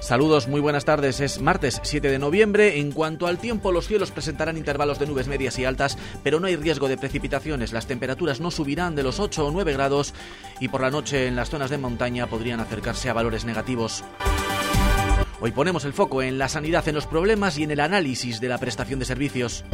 [0.00, 1.20] Saludos, muy buenas tardes.
[1.20, 2.80] Es martes 7 de noviembre.
[2.80, 6.48] En cuanto al tiempo, los cielos presentarán intervalos de nubes medias y altas, pero no
[6.48, 7.72] hay riesgo de precipitaciones.
[7.72, 10.14] Las temperaturas no subirán de los 8 o 9 grados
[10.58, 14.02] y por la noche en las zonas de montaña podrían acercarse a valores negativos.
[15.40, 18.48] Hoy ponemos el foco en la sanidad, en los problemas y en el análisis de
[18.48, 19.64] la prestación de servicios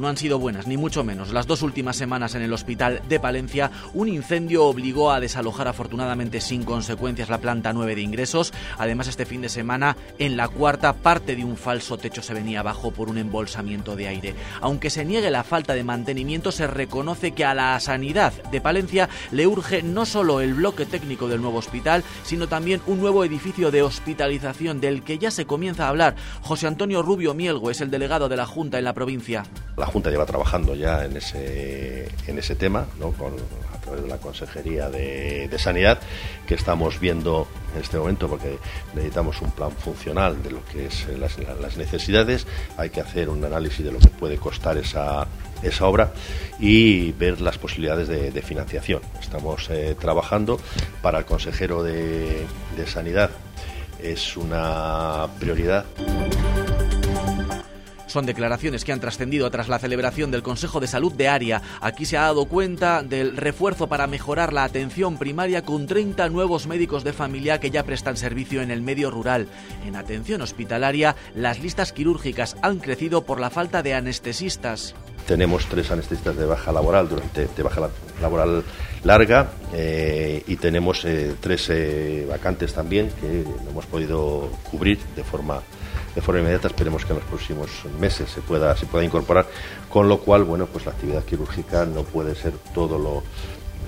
[0.00, 1.30] no han sido buenas, ni mucho menos.
[1.30, 6.40] Las dos últimas semanas en el hospital de Palencia, un incendio obligó a desalojar afortunadamente
[6.40, 8.52] sin consecuencias la planta 9 de ingresos.
[8.78, 12.60] Además, este fin de semana, en la cuarta, parte de un falso techo se venía
[12.60, 14.34] abajo por un embolsamiento de aire.
[14.60, 19.08] Aunque se niegue la falta de mantenimiento, se reconoce que a la sanidad de Palencia
[19.30, 23.70] le urge no solo el bloque técnico del nuevo hospital, sino también un nuevo edificio
[23.70, 26.16] de hospitalización del que ya se comienza a hablar.
[26.40, 29.44] José Antonio Rubio Mielgo es el delegado de la Junta en la provincia.
[29.90, 33.14] Junta lleva trabajando ya en ese, en ese tema, ¿no?
[33.74, 35.98] A través de la Consejería de, Sanidad,
[36.46, 38.58] que estamos viendo en este momento, porque
[38.94, 43.84] necesitamos un plan funcional de lo que es las, necesidades, hay que hacer un análisis
[43.84, 45.26] de lo que puede costar esa,
[45.62, 46.12] esa obra
[46.58, 49.02] y ver las posibilidades de, financiación.
[49.20, 50.58] Estamos eh, trabajando
[51.02, 52.46] para el consejero de
[52.86, 53.30] Sanidad.
[54.02, 55.84] Es una prioridad.
[58.10, 61.62] Son declaraciones que han trascendido tras la celebración del Consejo de Salud de Área.
[61.80, 66.66] Aquí se ha dado cuenta del refuerzo para mejorar la atención primaria con 30 nuevos
[66.66, 69.46] médicos de familia que ya prestan servicio en el medio rural.
[69.86, 74.96] En atención hospitalaria, las listas quirúrgicas han crecido por la falta de anestesistas.
[75.28, 77.88] Tenemos tres anestesistas de baja laboral durante de baja
[78.20, 78.64] laboral
[79.04, 85.22] larga eh, y tenemos eh, tres eh, vacantes también que no hemos podido cubrir de
[85.22, 85.62] forma
[86.14, 86.68] de forma inmediata.
[86.68, 89.46] Esperemos que en los próximos meses se pueda, se pueda incorporar,
[89.88, 93.22] con lo cual, bueno, pues la actividad quirúrgica no puede ser todo lo,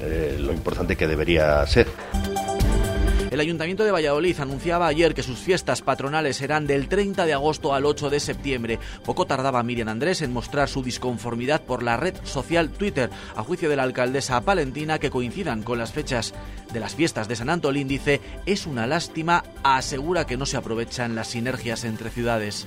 [0.00, 1.86] eh, lo importante que debería ser.
[3.32, 7.72] El Ayuntamiento de Valladolid anunciaba ayer que sus fiestas patronales serán del 30 de agosto
[7.72, 8.78] al 8 de septiembre.
[9.06, 13.70] Poco tardaba Miriam Andrés en mostrar su disconformidad por la red social Twitter, a juicio
[13.70, 16.34] de la alcaldesa palentina, que coincidan con las fechas
[16.74, 21.14] de las fiestas de San Antolín, dice, es una lástima, asegura que no se aprovechan
[21.14, 22.66] las sinergias entre ciudades.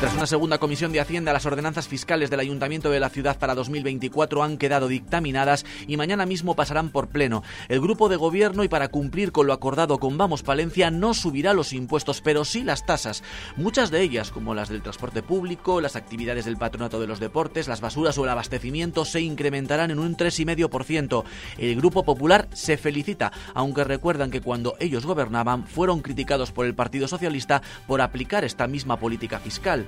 [0.00, 3.56] Tras una segunda comisión de Hacienda, las ordenanzas fiscales del Ayuntamiento de la ciudad para
[3.56, 7.42] 2024 han quedado dictaminadas y mañana mismo pasarán por pleno.
[7.68, 11.52] El grupo de gobierno y para cumplir con lo acordado con Vamos Palencia no subirá
[11.52, 13.24] los impuestos, pero sí las tasas.
[13.56, 17.66] Muchas de ellas, como las del transporte público, las actividades del patronato de los deportes,
[17.66, 21.24] las basuras o el abastecimiento, se incrementarán en un 3,5%.
[21.58, 26.76] El Grupo Popular se felicita, aunque recuerdan que cuando ellos gobernaban fueron criticados por el
[26.76, 29.87] Partido Socialista por aplicar esta misma política fiscal.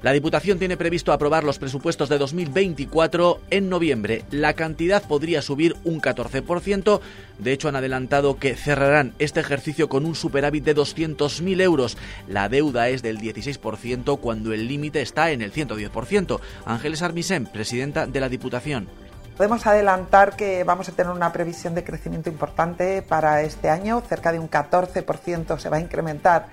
[0.00, 4.24] La Diputación tiene previsto aprobar los presupuestos de 2024 en noviembre.
[4.30, 7.00] La cantidad podría subir un 14%.
[7.40, 11.98] De hecho, han adelantado que cerrarán este ejercicio con un superávit de 200.000 euros.
[12.28, 16.38] La deuda es del 16% cuando el límite está en el 110%.
[16.64, 18.88] Ángeles Armisen, presidenta de la Diputación.
[19.36, 24.30] Podemos adelantar que vamos a tener una previsión de crecimiento importante para este año, cerca
[24.30, 26.46] de un 14% se va a incrementar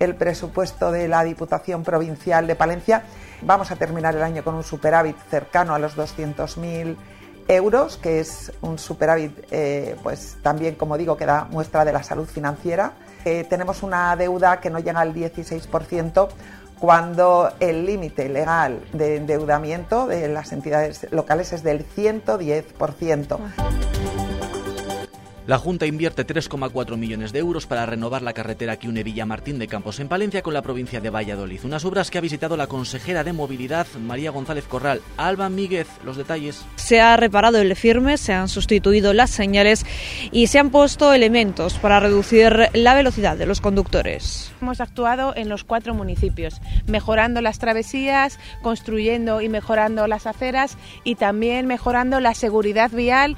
[0.00, 3.04] el presupuesto de la Diputación Provincial de Palencia.
[3.42, 6.96] Vamos a terminar el año con un superávit cercano a los 200.000
[7.46, 12.02] euros, que es un superávit, eh, pues también, como digo, que da muestra de la
[12.02, 12.92] salud financiera.
[13.24, 16.28] Eh, tenemos una deuda que no llega al 16%
[16.78, 23.89] cuando el límite legal de endeudamiento de las entidades locales es del 110%.
[25.50, 29.66] La Junta invierte 3,4 millones de euros para renovar la carretera que une Villamartín de
[29.66, 31.64] Campos en Palencia con la provincia de Valladolid.
[31.64, 35.00] Unas obras que ha visitado la consejera de Movilidad, María González Corral.
[35.16, 36.64] Alba Míguez, los detalles.
[36.76, 39.84] Se ha reparado el firme, se han sustituido las señales
[40.30, 44.52] y se han puesto elementos para reducir la velocidad de los conductores.
[44.62, 51.16] Hemos actuado en los cuatro municipios, mejorando las travesías, construyendo y mejorando las aceras y
[51.16, 53.36] también mejorando la seguridad vial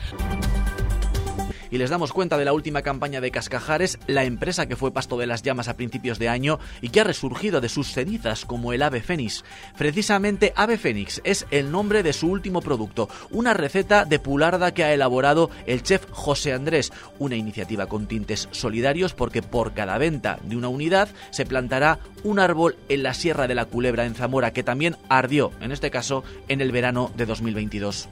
[1.73, 5.17] y les damos cuenta de la última campaña de Cascajares, la empresa que fue pasto
[5.17, 8.75] de las llamas a principios de año y que ha resurgido de sus cenizas como
[8.75, 9.43] el ave fénix.
[9.79, 14.85] Precisamente ave fénix es el nombre de su último producto, una receta de pularda que
[14.85, 20.39] ha elaborado el chef José Andrés, una iniciativa con tintes solidarios porque por cada venta
[20.43, 24.53] de una unidad se plantará un árbol en la Sierra de la Culebra en Zamora
[24.53, 28.11] que también ardió, en este caso, en el verano de 2022.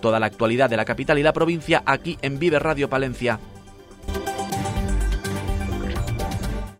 [0.00, 3.40] Toda la actualidad de la capital y la provincia aquí en Vive Radio Palencia.